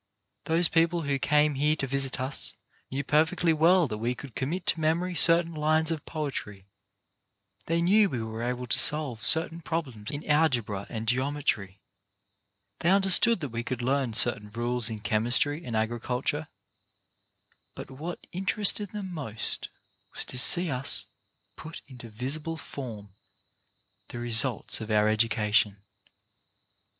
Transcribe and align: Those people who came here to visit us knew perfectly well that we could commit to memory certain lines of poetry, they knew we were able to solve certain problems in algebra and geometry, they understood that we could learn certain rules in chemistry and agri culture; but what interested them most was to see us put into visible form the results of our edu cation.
Those 0.45 0.67
people 0.67 1.03
who 1.03 1.19
came 1.19 1.53
here 1.53 1.75
to 1.75 1.85
visit 1.85 2.19
us 2.19 2.53
knew 2.89 3.03
perfectly 3.03 3.53
well 3.53 3.87
that 3.87 3.99
we 3.99 4.15
could 4.15 4.33
commit 4.33 4.65
to 4.65 4.79
memory 4.79 5.13
certain 5.13 5.53
lines 5.53 5.91
of 5.91 6.07
poetry, 6.07 6.65
they 7.67 7.83
knew 7.83 8.09
we 8.09 8.23
were 8.23 8.41
able 8.41 8.65
to 8.65 8.79
solve 8.79 9.23
certain 9.23 9.61
problems 9.61 10.09
in 10.09 10.25
algebra 10.27 10.87
and 10.89 11.07
geometry, 11.07 11.81
they 12.79 12.89
understood 12.89 13.41
that 13.41 13.49
we 13.49 13.63
could 13.63 13.83
learn 13.83 14.13
certain 14.13 14.49
rules 14.49 14.89
in 14.89 15.01
chemistry 15.01 15.63
and 15.63 15.75
agri 15.75 15.99
culture; 15.99 16.47
but 17.75 17.91
what 17.91 18.25
interested 18.31 18.89
them 18.89 19.13
most 19.13 19.69
was 20.15 20.25
to 20.25 20.39
see 20.39 20.71
us 20.71 21.05
put 21.55 21.83
into 21.85 22.09
visible 22.09 22.57
form 22.57 23.13
the 24.07 24.17
results 24.17 24.81
of 24.81 24.89
our 24.89 25.05
edu 25.05 25.29
cation. 25.29 25.77